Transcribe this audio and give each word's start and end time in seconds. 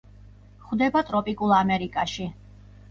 გვხვდება 0.61 1.03
ტროპიკულ 1.11 1.57
ამერიკაში. 1.61 2.29